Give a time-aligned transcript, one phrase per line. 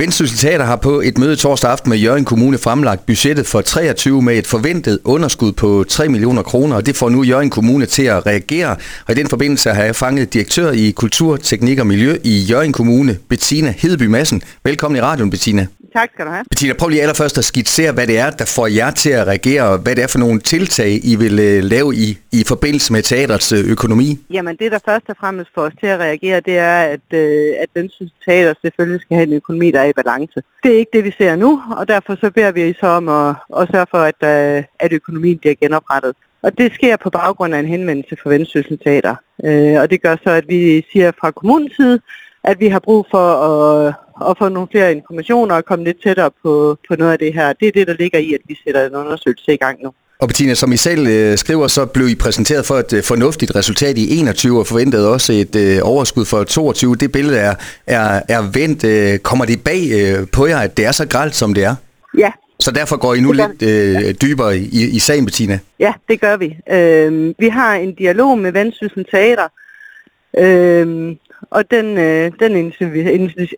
[0.00, 4.22] Vendsyssel Teater har på et møde torsdag aften med Jørgen Kommune fremlagt budgettet for 23
[4.22, 8.02] med et forventet underskud på 3 millioner kroner, og det får nu Jørgen Kommune til
[8.02, 8.76] at reagere.
[9.06, 12.72] Og i den forbindelse har jeg fanget direktør i Kultur, Teknik og Miljø i Jørgen
[12.72, 14.42] Kommune, Bettina Hedeby Madsen.
[14.64, 15.66] Velkommen i radioen, Bettina.
[15.92, 16.44] Tak skal du have.
[16.50, 19.62] Bettina, prøv lige allerførst at skitsere, hvad det er, der får jer til at reagere,
[19.62, 23.02] og hvad det er for nogle tiltag, I vil uh, lave i, i forbindelse med
[23.02, 24.18] teaterets uh, økonomi.
[24.30, 27.62] Jamen det, der først og fremmest får os til at reagere, det er, at, uh,
[27.62, 30.42] at Vendsyssel Teater selvfølgelig skal have en økonomi, der er i balance.
[30.62, 33.34] Det er ikke det, vi ser nu, og derfor så beder vi så om at,
[33.60, 36.14] at sørge for, at, uh, at økonomien bliver genoprettet.
[36.42, 39.14] Og det sker på baggrund af en henvendelse fra Vendsyssel Teater.
[39.38, 42.00] Uh, og det gør så, at vi siger fra kommunens side,
[42.44, 43.94] at vi har brug for at,
[44.30, 47.52] at få nogle flere informationer og komme lidt tættere på, på noget af det her.
[47.52, 49.92] Det er det, der ligger i, at vi sætter en undersøgelse i gang nu.
[50.20, 53.54] Og Bettina, som I selv øh, skriver, så blev I præsenteret for et øh, fornuftigt
[53.56, 56.96] resultat i 21 og forventede også et øh, overskud for 22.
[56.96, 57.54] Det billede er,
[57.86, 58.84] er, er vendt.
[58.84, 61.74] Øh, kommer det bag øh, på jer, at det er så gralt, som det er?
[62.18, 62.30] Ja.
[62.60, 65.58] Så derfor går I nu lidt øh, dybere i, i sagen, Bettina?
[65.78, 66.56] Ja, det gør vi.
[66.70, 69.48] Øh, vi har en dialog med Vendsyssel Teater,
[70.38, 71.16] øh,
[71.50, 72.72] og den, øh, den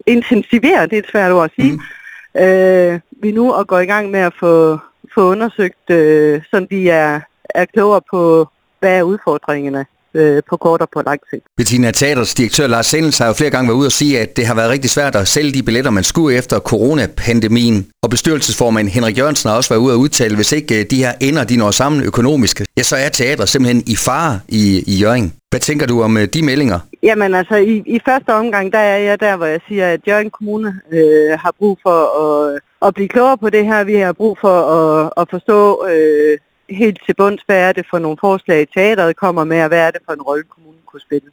[0.07, 2.41] intensiverer, det er et svært ord at sige, mm.
[2.41, 4.79] øh, vi nu og går i gang med at få,
[5.15, 8.49] få undersøgt, øh, så vi er, er klogere på,
[8.81, 11.43] hvad er udfordringerne øh, på kort og på lang sigt.
[11.57, 14.47] Bettina Teaters direktør Lars Sendels har jo flere gange været ude og sige, at det
[14.47, 17.87] har været rigtig svært at sælge de billetter, man skulle efter coronapandemien.
[18.03, 21.13] Og bestyrelsesformand Henrik Jørgensen har også været ude og udtale, hvis ikke øh, de her
[21.21, 25.33] ender de når sammen økonomisk, ja, så er teatret simpelthen i fare i, i Jørgen.
[25.51, 26.79] Hvad tænker du om øh, de meldinger?
[27.03, 30.31] Jamen altså, i, i første omgang, der er jeg der, hvor jeg siger, at Jørgen
[30.31, 33.85] Kommune øh, har brug for at, at blive klogere på det her.
[33.85, 36.39] Vi har brug for at, at forstå øh,
[36.75, 39.91] helt til bunds, hvad er det for nogle forslag, teateret kommer med, og hvad er
[39.91, 41.31] det for en rolle, kommunen kunne spille.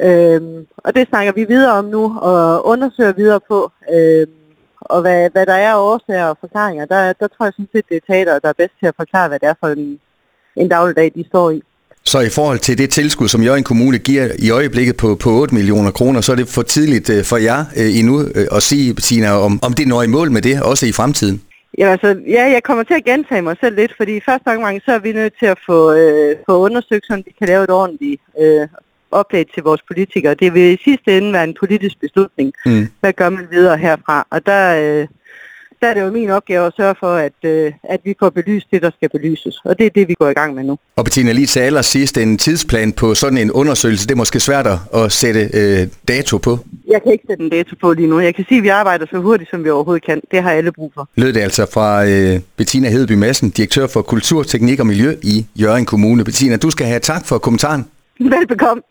[0.00, 3.72] Øhm, og det snakker vi videre om nu, og undersøger videre på.
[3.94, 4.30] Øhm,
[4.80, 7.96] og hvad, hvad der er årsager og forklaringer, der, der tror jeg sådan set, det
[7.96, 10.00] er teateret, der er bedst til at forklare, hvad det er for en,
[10.56, 11.62] en dagligdag, de står i.
[12.04, 15.54] Så i forhold til det tilskud, som Jørgen Kommune giver i øjeblikket på, på 8
[15.54, 18.94] millioner kroner, så er det for tidligt øh, for jer øh, endnu øh, at sige,
[18.94, 21.42] Tina, om, om det når i mål med det, også i fremtiden?
[21.78, 24.82] Ja, altså, ja, jeg kommer til at gentage mig selv lidt, fordi i første omgang,
[24.84, 27.70] så er vi nødt til at få, øh, få undersøgt, så vi kan lave et
[27.70, 28.68] ordentligt øh,
[29.10, 30.34] oplæg til vores politikere.
[30.34, 32.52] Det vil i sidste ende være en politisk beslutning.
[32.66, 32.88] Mm.
[33.00, 34.26] Hvad gør man videre herfra?
[34.30, 35.06] Og der, øh,
[35.80, 38.66] der er det jo min opgave at sørge for, at, øh, at vi får belyst
[38.72, 39.60] det, der skal belyses.
[39.64, 40.78] Og det er det, vi går i gang med nu.
[40.96, 44.66] Og Bettina, lige til allersidst, en tidsplan på sådan en undersøgelse, det er måske svært
[44.94, 46.58] at sætte øh, dato på?
[46.88, 48.20] Jeg kan ikke sætte en dato på lige nu.
[48.20, 50.20] Jeg kan sige, at vi arbejder så hurtigt, som vi overhovedet kan.
[50.30, 51.08] Det har alle brug for.
[51.16, 55.46] Lød det altså fra øh, Bettina Hedeby Madsen, direktør for Kultur, Teknik og Miljø i
[55.60, 56.24] Jørgen Kommune.
[56.24, 57.84] Bettina, du skal have tak for kommentaren.
[58.20, 58.82] Velbekomme.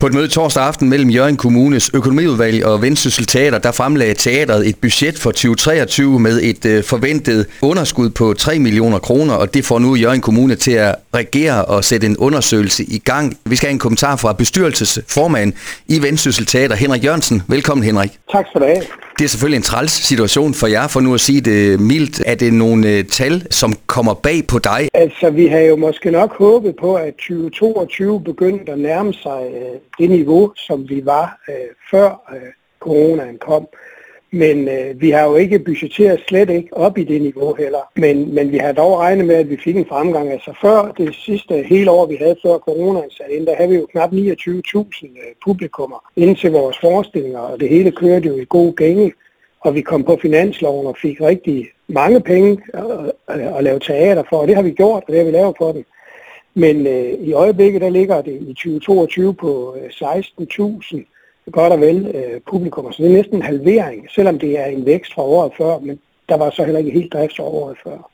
[0.00, 4.68] På et møde torsdag aften mellem Jørgen Kommunes økonomiudvalg og Vendsyssel Teater, der fremlagde teateret
[4.68, 9.64] et budget for 2023 med et øh, forventet underskud på 3 millioner kroner, og det
[9.64, 13.36] får nu Jørgen Kommune til at regere og sætte en undersøgelse i gang.
[13.44, 15.52] Vi skal have en kommentar fra bestyrelsesformand
[15.88, 17.42] i Vendsyssel Teater, Henrik Jørgensen.
[17.48, 18.10] Velkommen Henrik.
[18.32, 18.82] Tak for det.
[19.18, 22.22] Det er selvfølgelig en træls situation for jer, for nu at sige det mildt.
[22.26, 24.88] Er det nogle øh, tal, som kommer bag på dig?
[24.94, 29.80] Altså, vi har jo måske nok håbet på, at 2022 begyndte at nærme sig øh,
[29.98, 31.54] det niveau, som vi var øh,
[31.90, 32.08] før
[32.80, 33.66] coronaen kom.
[34.34, 37.78] Men øh, vi har jo ikke budgetteret slet ikke op i det niveau heller.
[37.96, 40.30] Men, men vi har dog regnet med, at vi fik en fremgang.
[40.30, 43.76] Altså før det sidste hele år, vi havde før coronaen sat ind, der havde vi
[43.76, 48.46] jo knap 29.000 øh, publikummer ind til vores forestillinger, og det hele kørte jo i
[48.48, 49.12] god gænge.
[49.60, 52.58] Og vi kom på finansloven og fik rigtig mange penge
[53.28, 55.54] at, at lave teater for, og det har vi gjort, og det har vi lavet
[55.58, 55.84] for dem.
[56.54, 61.13] Men øh, i øjeblikket, der ligger det i 2022 på øh, 16.000
[61.52, 62.92] godt og vel øh, publikum.
[62.92, 66.00] Så det er næsten en halvering, selvom det er en vækst fra året før, men
[66.28, 68.10] der var så heller ikke helt drift fra året før.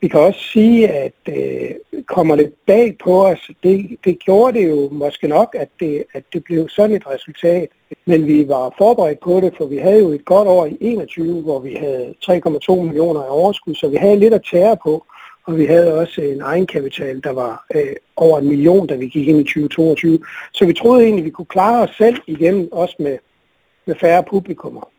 [0.00, 1.70] Vi kan også sige, at øh,
[2.06, 6.24] kommer det bag på os, det, det gjorde det jo måske nok, at det, at
[6.32, 7.68] det blev sådan et resultat.
[8.04, 11.42] Men vi var forberedt på det, for vi havde jo et godt år i 21,
[11.42, 15.04] hvor vi havde 3,2 millioner i overskud, så vi havde lidt at tære på
[15.46, 19.28] og vi havde også en egenkapital, der var øh, over en million, da vi gik
[19.28, 20.18] ind i 2022.
[20.52, 23.18] Så vi troede egentlig, vi kunne klare os selv igen, også med,
[23.86, 24.90] med færre publikummer.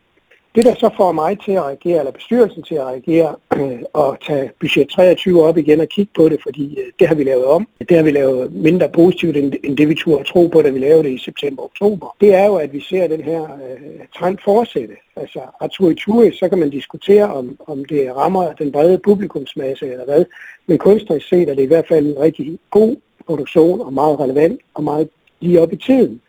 [0.54, 4.18] Det, der så får mig til at reagere, eller bestyrelsen til at reagere, øh, og
[4.26, 7.44] tage budget 23 op igen og kigge på det, fordi øh, det har vi lavet
[7.44, 7.68] om.
[7.88, 10.78] Det har vi lavet mindre positivt, end, end det vi turde tro på, da vi
[10.78, 12.16] lavede det i september-oktober.
[12.20, 14.94] Det er jo, at vi ser den her øh, trend fortsætte.
[15.16, 20.04] Altså, Artur i så kan man diskutere, om, om det rammer den brede publikumsmasse eller
[20.04, 20.24] hvad.
[20.66, 22.96] Men kunstnerisk set er det i hvert fald en rigtig god
[23.26, 25.08] produktion, og meget relevant, og meget
[25.40, 26.20] lige op i tiden.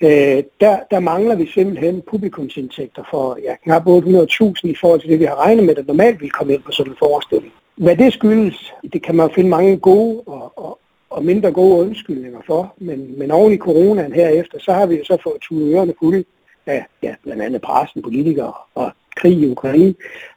[0.00, 5.20] Øh, der, der mangler vi simpelthen publikumsindtægter for ja, knap 800.000 i forhold til det,
[5.20, 7.52] vi har regnet med, der normalt vil komme ind på sådan en forestilling.
[7.76, 10.78] Hvad det skyldes, det kan man finde mange gode og, og,
[11.10, 15.04] og mindre gode undskyldninger for, men, men oven i coronaen herefter, så har vi jo
[15.04, 16.24] så fået tunet ørerne fulde
[16.66, 19.94] af ja, blandt andet pressen, politikere og krig i Ukraine,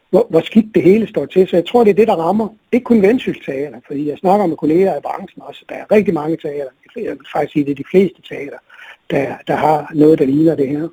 [0.10, 1.48] hvor, hvor skidt det hele står til.
[1.48, 2.48] Så jeg tror, det er det, der rammer.
[2.72, 5.66] Ikke kun Vendsyssel fordi jeg snakker med kolleger i branchen også.
[5.70, 8.58] Der er rigtig mange teater, jeg vil faktisk sige, det er de fleste teater,
[9.10, 10.88] der, der har noget, der ligner det her.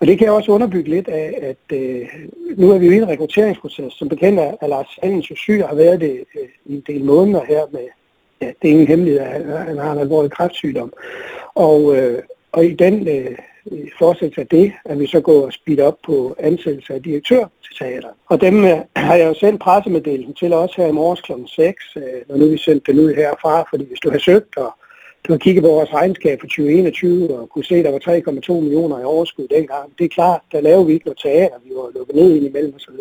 [0.00, 2.08] Og det kan jeg også underbygge lidt af, at øh,
[2.56, 3.92] nu er vi jo i en rekrutteringsproces.
[3.92, 6.82] Som bekendt er, at Lars Sandens jo syg og har været det øh, i en
[6.86, 7.86] del måneder her med,
[8.40, 10.92] ja, det er ingen hemmelighed, at han har en alvorlig kræftsygdom.
[11.54, 13.38] Og, øh, og i den øh,
[13.98, 17.76] fortsættelse af det, at vi så går og speed op på ansættelse af direktør til
[17.78, 18.08] teater.
[18.26, 21.32] Og dem øh, har jeg jo sendt pressemeddelelsen til også her i morges kl.
[21.46, 24.74] 6, øh, når nu vi sendte den ud herfra, fordi hvis du har søgt og
[25.26, 28.60] du har kigget på vores regnskab for 2021 og kunne se, at der var 3,2
[28.60, 29.92] millioner i overskud dengang.
[29.98, 32.74] Det er klart, der lavede vi ikke noget teater, vi var lukket ned ind imellem
[32.74, 32.94] osv.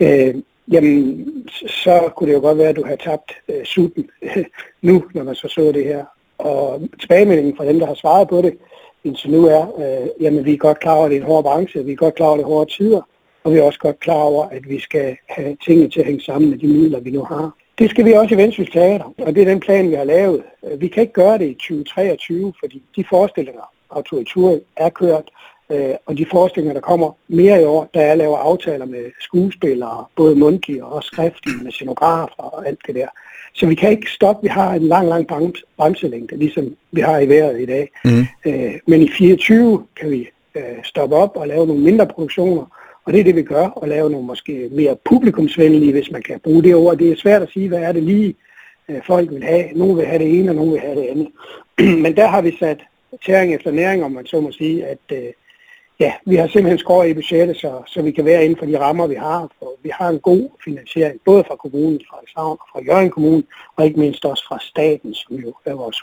[0.00, 0.34] Øh,
[0.72, 1.26] jamen,
[1.66, 4.10] så kunne det jo godt være, at du har tabt øh, sutten
[4.88, 6.04] nu, når man så så det her.
[6.38, 8.58] Og tilbagemeldingen fra dem, der har svaret på det,
[9.04, 11.44] indtil nu er, øh, jamen vi er godt klar over, at det er en hård
[11.44, 13.02] branche, vi er godt klar over, at det er hårde tider,
[13.44, 16.20] og vi er også godt klar over, at vi skal have tingene til at hænge
[16.20, 17.56] sammen med de midler, vi nu har.
[17.78, 20.42] Det skal vi også i Vendsyssel Teater, og det er den plan, vi har lavet.
[20.66, 25.30] Øh, vi kan ikke gøre det i 2023, fordi de forestillinger, autoritur er kørt,
[25.70, 30.04] øh, og de forestillinger, der kommer mere i år, der er lavet aftaler med skuespillere,
[30.16, 33.08] både mundtlige og skriftlige, med scenografer og alt det der.
[33.54, 34.42] Så vi kan ikke stoppe.
[34.42, 35.26] Vi har en lang, lang
[35.76, 37.90] bremselængde, ligesom vi har i vejret i dag.
[38.04, 38.26] Mm.
[38.46, 40.28] Øh, men i 24 kan vi
[40.84, 42.75] stoppe op og lave nogle mindre produktioner,
[43.06, 46.40] og det er det, vi gør, og lave nogle måske mere publikumsvenlige, hvis man kan
[46.40, 46.96] bruge det ord.
[46.98, 48.34] Det er svært at sige, hvad er det lige,
[48.88, 49.72] øh, folk vil have.
[49.72, 51.28] Nogle vil have det ene, og nogle vil have det andet.
[52.02, 52.80] Men der har vi sat
[53.26, 55.32] tæring efter næring, om man så må sige, at øh,
[56.00, 58.78] ja, vi har simpelthen skåret i budgettet, så, så vi kan være inden for de
[58.78, 59.48] rammer, vi har.
[59.58, 63.42] For vi har en god finansiering, både fra kommunen, fra Savn og fra Jørgen Kommune,
[63.76, 66.00] og ikke mindst også fra staten, som jo er vores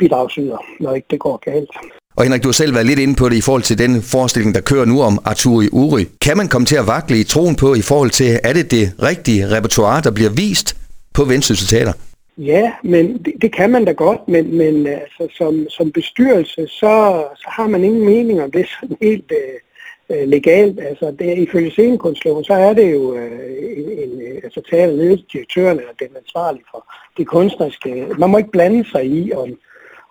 [0.00, 1.70] hovedbidragsyder, når ikke det går galt.
[2.16, 4.54] Og Henrik, du har selv været lidt inde på det i forhold til den forestilling,
[4.54, 6.04] der kører nu om Arturi Uri.
[6.20, 8.92] Kan man komme til at vakle i troen på i forhold til, er det det
[9.02, 10.76] rigtige repertoire, der bliver vist
[11.14, 11.92] på Vendsyssel Teater?
[12.38, 17.24] Ja, men det, det kan man da godt, men, men altså, som, som bestyrelse, så,
[17.36, 20.80] så har man ingen mening om det sådan helt øh, øh legalt.
[20.80, 23.40] Altså, det, ifølge scenekunstloven, så er det jo øh,
[23.76, 26.86] en, en, altså teaterledelse, direktøren eller den ansvarlige for
[27.16, 28.06] det kunstneriske.
[28.18, 29.48] Man må ikke blande sig i, om,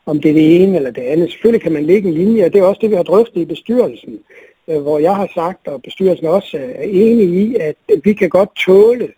[0.05, 1.31] om det er det ene eller det andet.
[1.31, 3.45] Selvfølgelig kan man lægge en linje, og det er også det, vi har drøftet i
[3.45, 4.19] bestyrelsen,
[4.67, 8.29] øh, hvor jeg har sagt, og bestyrelsen også øh, er enig i, at vi kan
[8.29, 9.09] godt tåle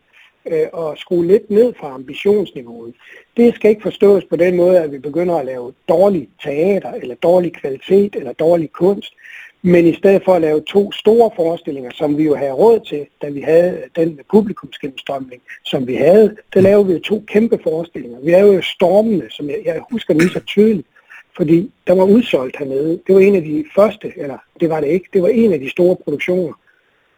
[0.46, 2.94] øh, at skrue lidt ned fra ambitionsniveauet.
[3.38, 7.16] Det skal ikke forstås på den måde, at vi begynder at lave dårlig teater, eller
[7.16, 9.14] dårlig kvalitet, eller dårlig kunst.
[9.68, 13.06] Men i stedet for at lave to store forestillinger, som vi jo havde råd til,
[13.22, 18.20] da vi havde den publikumsgennemstrømning, som vi havde, der lavede vi jo to kæmpe forestillinger.
[18.20, 20.88] Vi lavede jo Stormene, som jeg, jeg husker lige så tydeligt,
[21.38, 23.00] fordi der var udsolgt hernede.
[23.08, 25.60] Det var en af de første, eller det var det ikke, det var en af
[25.60, 26.54] de store produktioner,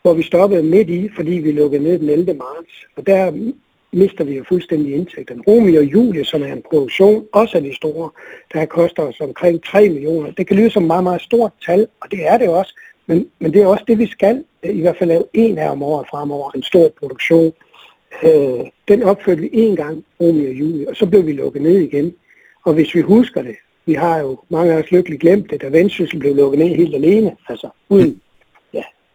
[0.01, 2.33] hvor vi stoppede midt i, fordi vi lukkede ned den 11.
[2.33, 2.73] marts.
[2.95, 3.31] Og der
[3.93, 5.41] mister vi jo fuldstændig indtægten.
[5.41, 8.09] Romeo og Julie, som er en produktion, også af de store,
[8.53, 10.31] der koster os omkring 3 millioner.
[10.31, 12.73] Det kan lyde som et meget, meget stort tal, og det er det også.
[13.05, 14.43] Men, men det er også det, vi skal.
[14.63, 17.53] I hvert fald lave en af om året fremover, en stor produktion.
[18.23, 21.77] Øh, den opførte vi en gang, Romeo og Julie, og så blev vi lukket ned
[21.77, 22.13] igen.
[22.65, 25.67] Og hvis vi husker det, vi har jo mange af os lykkeligt glemt det, da
[25.69, 28.21] Vendsyssel blev lukket ned helt alene, altså uden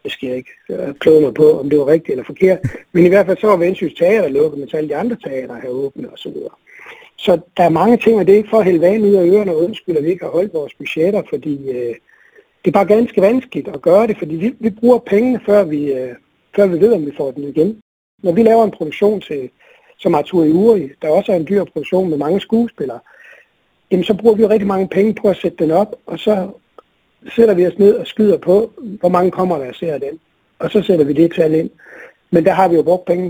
[0.03, 2.59] det skal jeg ikke øh, kloge mig på, om det var rigtigt eller forkert.
[2.91, 5.67] Men i hvert fald så var Vendsyssel Teater lukket, men alle de andre teater har
[5.67, 6.53] åbne og så videre.
[7.17, 9.25] Så der er mange ting, og det er ikke for at hælde vand ud af
[9.25, 11.95] ørerne og undskylde, at vi ikke har holdt vores budgetter, fordi øh,
[12.65, 15.93] det er bare ganske vanskeligt at gøre det, fordi vi, vi bruger pengene, før vi,
[15.93, 16.15] øh,
[16.55, 17.81] før vi ved, om vi får den igen.
[18.23, 19.49] Når vi laver en produktion til,
[19.97, 22.99] som Arthur i Uri, der også er en dyr produktion med mange skuespillere,
[23.91, 26.49] jamen så bruger vi jo rigtig mange penge på at sætte den op, og så
[27.35, 30.19] sætter vi os ned og skyder på, hvor mange kommer der og ser den.
[30.59, 31.69] Og så sætter vi det tal ind.
[32.31, 33.29] Men der har vi jo brugt penge,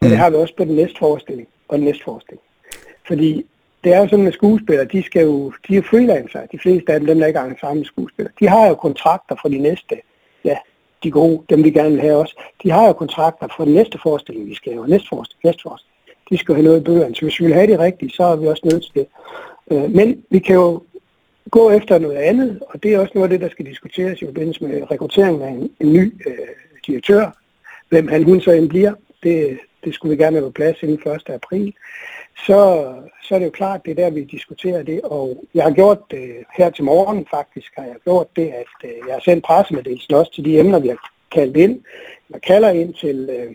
[0.00, 0.16] og det mm.
[0.16, 2.42] har vi også på den næste forestilling og den næste forestilling.
[3.06, 3.46] Fordi
[3.84, 7.00] det er jo sådan med skuespillere, de skal jo, de er freelancer, de fleste af
[7.00, 8.32] dem, dem der ikke er sammen skuespillere.
[8.40, 9.96] De har jo kontrakter for de næste,
[10.44, 10.56] ja,
[11.02, 12.42] de gode, dem vi gerne vil have også.
[12.62, 15.92] De har jo kontrakter for den næste forestilling, vi skal have, næste forestilling, næste forestilling.
[16.30, 18.36] De skal have noget i bøgerne, så hvis vi vil have det rigtigt, så er
[18.36, 19.06] vi også nødt til det.
[19.70, 20.82] Øh, men vi kan jo
[21.50, 24.24] gå efter noget andet, og det er også noget af det, der skal diskuteres i
[24.24, 26.48] forbindelse med rekrutteringen af en, en ny øh,
[26.86, 27.30] direktør.
[27.88, 31.12] Hvem han hun så end bliver, det, det skulle vi gerne have på plads inden
[31.12, 31.22] 1.
[31.28, 31.74] april.
[32.46, 35.00] så, så er det jo klart, det er der, vi diskuterer det.
[35.00, 38.90] Og jeg har gjort øh, her til morgen faktisk, har jeg gjort det, at øh,
[39.06, 41.80] jeg har sendt pressemeddelelsen også til de emner, vi har kaldt ind.
[42.28, 43.54] eller kalder ind til øh,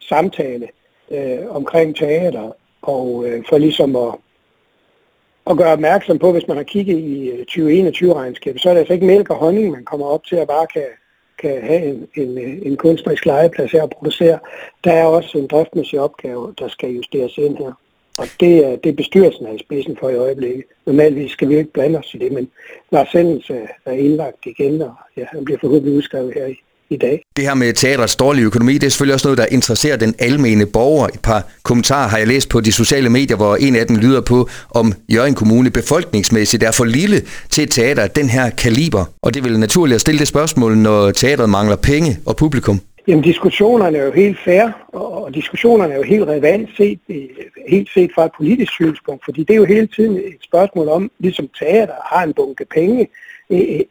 [0.00, 0.68] samtale
[1.10, 4.14] øh, omkring teater, og øh, for ligesom at,
[5.50, 8.94] at gøre opmærksom på, hvis man har kigget i øh, 2021-regnskabet, så er det altså
[8.94, 10.84] ikke mælk og honning, man kommer op til at bare kan
[11.38, 14.38] kan have en, en, øh, en kunstnerisk legeplads her og producere.
[14.84, 17.72] Der er også en driftsmæssig opgave, der skal justeres ind her.
[18.18, 20.64] Og det er, det er bestyrelsen af spidsen for i øjeblikket.
[20.86, 22.50] Normalt skal vi ikke blande os i det, men
[22.90, 23.50] Lars Sendens
[23.86, 26.56] er indlagt igen, og ja, han bliver forhåbentlig udskrevet her i,
[26.92, 27.24] i dag.
[27.36, 30.66] Det her med teatrets dårlige økonomi, det er selvfølgelig også noget, der interesserer den almene
[30.66, 31.06] borger.
[31.06, 34.20] Et par kommentarer har jeg læst på de sociale medier, hvor en af dem lyder
[34.20, 37.20] på, om Jørgen Kommune befolkningsmæssigt er for lille
[37.50, 39.04] til et teater af den her kaliber.
[39.22, 42.80] Og det vil naturligt at stille det spørgsmål, når teatret mangler penge og publikum.
[43.08, 46.98] Jamen diskussionerne er jo helt fair, og diskussionerne er jo helt relevant set,
[47.68, 51.10] helt set fra et politisk synspunkt, fordi det er jo hele tiden et spørgsmål om,
[51.18, 53.08] ligesom teater har en bunke penge,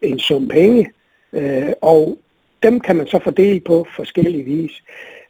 [0.01, 0.91] en sum penge,
[1.34, 2.17] øh, og
[2.63, 4.71] dem kan man så fordele på forskellige vis.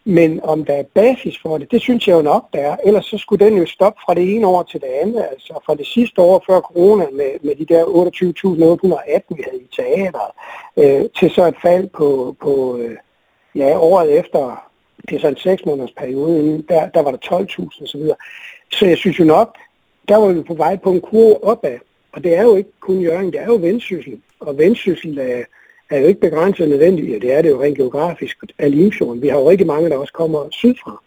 [0.05, 2.75] Men om der er basis for det, det synes jeg jo nok, der er.
[2.85, 5.25] Ellers så skulle den jo stoppe fra det ene år til det andet.
[5.31, 9.67] Altså fra det sidste år før corona med, med de der 28.818, vi havde i
[9.75, 10.31] teateret,
[10.77, 12.97] øh, til så et fald på, på øh,
[13.55, 14.67] ja, året efter,
[15.09, 18.01] det er så en seks måneders periode, der, der var der 12.000 osv.
[18.71, 19.57] Så jeg synes jo nok,
[20.07, 21.77] der var vi på vej på en kurve opad.
[22.11, 24.21] Og det er jo ikke kun Jørgen, det er jo vendsyssel.
[24.39, 25.43] Og vendsyssel er,
[25.91, 29.21] er jo ikke begrænset nødvendigt, og det er det jo rent geografisk af Limfjorden.
[29.21, 31.01] Vi har jo rigtig mange, der også kommer sydfra.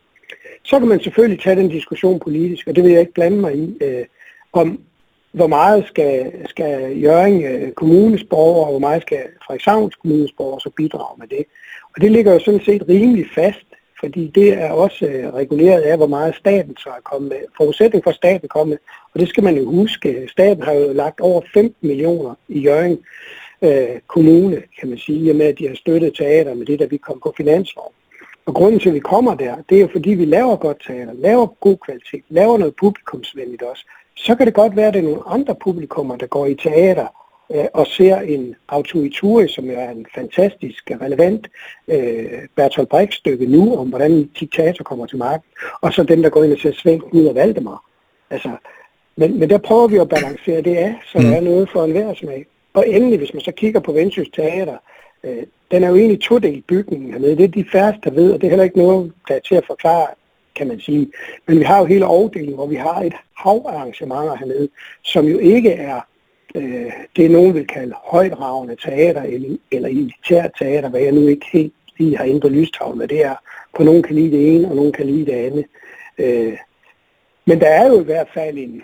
[0.62, 3.56] Så kan man selvfølgelig tage den diskussion politisk, og det vil jeg ikke blande mig
[3.56, 4.04] i, øh,
[4.52, 4.80] om
[5.32, 10.60] hvor meget skal, skal Jørgen øh, kommunes borgere, og hvor meget skal Frederikshavns kommunes borgere
[10.60, 11.44] så bidrage med det.
[11.94, 13.66] Og det ligger jo sådan set rimelig fast,
[14.00, 17.40] fordi det er også øh, reguleret af, hvor meget staten så er kommet med.
[17.56, 18.76] Forudsætning for staten kommer
[19.14, 22.60] og det skal man jo huske, øh, staten har jo lagt over 15 millioner i
[22.60, 22.98] Jørgen
[23.64, 26.96] øh, kommune, kan man sige, med at de har støttet teater med det, der vi
[26.96, 27.92] kom på finanslov.
[28.46, 31.12] Og grunden til, at vi kommer der, det er jo fordi, vi laver godt teater,
[31.12, 33.84] laver god kvalitet, laver noget publikumsvenligt også.
[34.16, 37.06] Så kan det godt være, at det er nogle andre publikummer, der går i teater
[37.54, 41.48] øh, og ser en autorituri, som er en fantastisk, relevant
[41.88, 46.30] øh, Bertolt Brecht stykke nu, om hvordan diktator kommer til magten, og så dem, der
[46.30, 47.84] går ind og ser Svend ud af Valdemar.
[48.30, 48.50] Altså,
[49.16, 51.24] men, men der prøver vi at balancere det af, så mm.
[51.24, 52.46] der er noget for enhver smag.
[52.74, 54.76] Og endelig, hvis man så kigger på Vendsyssel Teater,
[55.24, 57.36] øh, den er jo egentlig todelt bygningen hernede.
[57.36, 59.54] Det er de færreste, der ved, og det er heller ikke noget, der er til
[59.54, 60.06] at forklare,
[60.54, 61.12] kan man sige.
[61.46, 64.68] Men vi har jo hele afdelingen, hvor vi har et hav af arrangementer hernede,
[65.02, 66.00] som jo ikke er
[66.54, 71.46] øh, det, nogen vil kalde højdragende teater eller, eller elitært teater, hvad jeg nu ikke
[71.52, 73.34] helt lige har inde på lystavlen, hvad det er,
[73.76, 75.64] på nogen kan lide det ene, og nogen kan lide det andet.
[76.18, 76.58] Øh,
[77.46, 78.82] men der er jo i hvert fald en,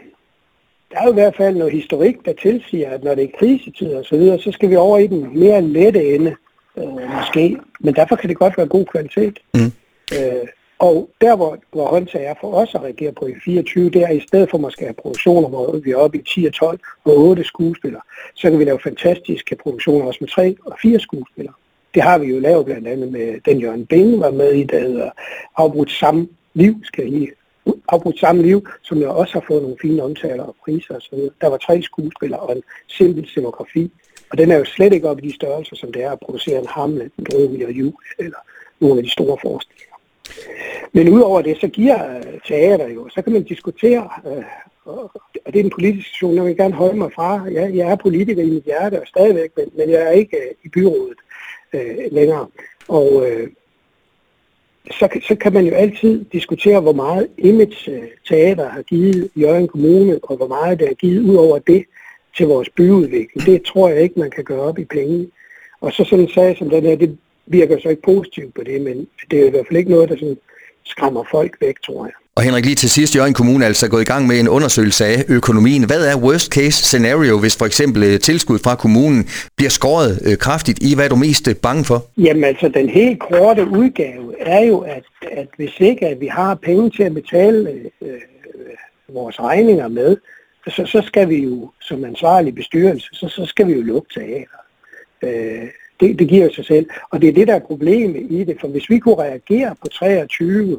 [0.90, 3.92] der er jo i hvert fald noget historik, der tilsiger, at når det er krisetid
[3.94, 6.34] og så videre, så skal vi over i den mere lette ende,
[6.76, 7.56] øh, måske.
[7.80, 9.38] Men derfor kan det godt være god kvalitet.
[9.54, 9.72] Mm.
[10.18, 10.46] Øh,
[10.78, 14.08] og der, hvor, hvor håndtag er for os at reagere på i 24, det er
[14.08, 17.18] i stedet for måske have produktioner, hvor vi er oppe i 10 og 12 og
[17.18, 18.02] 8 skuespillere,
[18.34, 21.54] så kan vi lave fantastiske produktioner også med 3 og 4 skuespillere.
[21.94, 24.80] Det har vi jo lavet blandt andet med den Jørgen Bing var med i, der
[24.80, 25.10] hedder
[25.56, 27.28] Afbrudt Samme Liv, skal lige
[27.88, 31.18] afbrudt samme liv, som jeg også har fået nogle fine omtaler og priser osv.
[31.40, 33.90] Der var tre skuespillere og en simpel scenografi.
[34.30, 36.58] Og den er jo slet ikke oppe i de størrelser, som det er at producere
[36.58, 38.38] en Hamlet, en Romeo og Julie eller
[38.80, 39.96] nogle af de store forestillinger.
[40.92, 44.44] Men udover det, så giver øh, teater jo, så kan man diskutere, øh,
[44.84, 45.12] og
[45.46, 47.44] det er en politisk situation, jeg vil gerne holde mig fra.
[47.50, 50.54] Jeg, jeg er politiker i mit hjerte og stadigvæk, men, men jeg er ikke øh,
[50.64, 51.18] i byrådet
[51.72, 52.46] øh, længere.
[52.88, 53.48] Og øh,
[54.90, 59.68] så, så kan man jo altid diskutere, hvor meget Image øh, Teater har givet Jørgen
[59.68, 61.84] Kommune, og hvor meget det har givet ud over det
[62.36, 63.46] til vores byudvikling.
[63.46, 65.28] Det tror jeg ikke, man kan gøre op i penge.
[65.80, 68.80] Og så sådan en sag som den her, det virker så ikke positivt på det,
[68.80, 70.38] men det er i hvert fald ikke noget, der sådan
[70.84, 72.12] skræmmer folk væk, tror jeg.
[72.40, 75.04] Og Henrik, lige til sidst, Jørgen Kommune er altså gået i gang med en undersøgelse
[75.04, 75.84] af økonomien.
[75.84, 80.38] Hvad er worst case scenario, hvis for eksempel øh, tilskud fra kommunen bliver skåret øh,
[80.38, 80.94] kraftigt i?
[80.94, 82.06] Hvad er du mest øh, bange for?
[82.18, 86.54] Jamen altså, den helt korte udgave er jo, at, at hvis ikke at vi har
[86.54, 90.16] penge til at betale øh, øh, vores regninger med,
[90.68, 94.60] så, så skal vi jo som ansvarlig bestyrelse, så, så skal vi jo lukke teater.
[95.22, 95.68] Øh,
[96.00, 96.86] det, det giver sig selv.
[97.10, 99.88] Og det er det, der er problemet i det, for hvis vi kunne reagere på
[99.88, 100.78] 23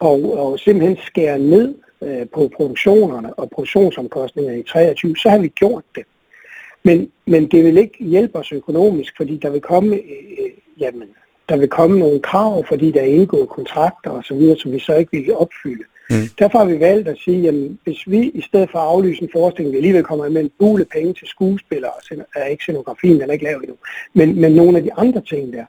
[0.00, 5.48] og, og simpelthen skære ned øh, på produktionerne og produktionsomkostningerne i 23, så har vi
[5.48, 6.04] gjort det.
[6.82, 11.08] Men, men det vil ikke hjælpe os økonomisk, fordi der vil komme, øh, jamen,
[11.48, 14.78] der vil komme nogle krav, fordi der er indgået kontrakter og så videre, som vi
[14.78, 15.84] så ikke vil opfylde.
[16.10, 16.28] Mm.
[16.38, 19.28] Derfor har vi valgt at sige, at hvis vi i stedet for at aflyse en
[19.32, 21.92] forestilling, vi alligevel kommer med en bule penge til skuespillere,
[22.34, 23.76] er ikke scenografien, den er ikke lavet endnu,
[24.12, 25.64] men, men nogle af de andre ting der,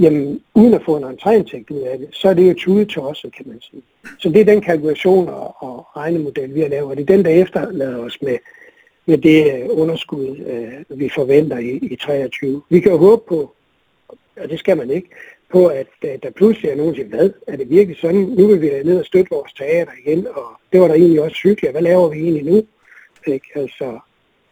[0.00, 3.02] jamen uden at få en entréindtægt ud af det, så er det jo tude til
[3.02, 3.82] os, kan man sige.
[4.18, 7.24] Så det er den kalkulation og, og regnemodel, vi har lavet, og det er den,
[7.24, 8.38] der efterlader os med,
[9.06, 12.62] med det øh, underskud, øh, vi forventer i, i 23.
[12.68, 13.54] Vi kan jo håbe på,
[14.36, 15.08] og det skal man ikke,
[15.52, 18.20] på at øh, der pludselig er nogen, der siger, hvad, er det virkelig sådan?
[18.20, 21.36] Nu vil vi ned og støtte vores teater igen, og det var der egentlig også
[21.44, 21.72] hyggeligt.
[21.72, 22.62] Hvad laver vi egentlig nu?
[23.26, 23.46] Ikke?
[23.54, 23.98] Altså,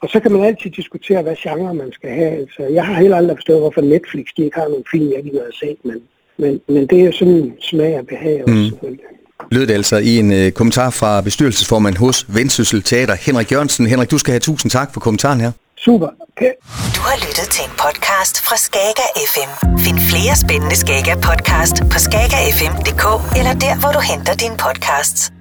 [0.03, 2.31] og så kan man altid diskutere, hvad genre man skal have.
[2.31, 5.39] Altså, jeg har heller aldrig forstået, hvorfor Netflix de ikke har nogle film, jeg ikke
[5.39, 5.99] har set, men,
[6.39, 8.65] men, men det er sådan en smag og behag også, mm.
[8.65, 9.05] selvfølgelig
[9.51, 13.87] lød det altså i en øh, kommentar fra bestyrelsesformand hos Vendsyssel Teater, Henrik Jørgensen.
[13.87, 15.53] Henrik, du skal have tusind tak for kommentaren her.
[15.77, 16.09] Super.
[16.37, 16.53] Okay.
[16.97, 19.51] Du har lyttet til en podcast fra Skager FM.
[19.79, 23.05] Find flere spændende Skager podcast på skagerfm.dk
[23.39, 25.38] eller der, hvor du henter dine podcasts.